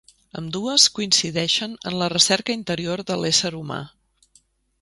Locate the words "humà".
3.63-3.81